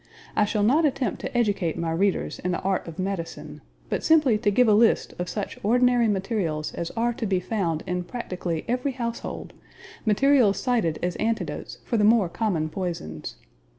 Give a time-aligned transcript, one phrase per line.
[0.35, 4.35] I shall not attempt to educate my readers in the art of medicine, but simply
[4.39, 8.65] to give a list of such ordinary materials as are to be found in practically
[8.67, 9.53] every household,
[10.03, 13.35] materials cited as antidotes for the more common poisons.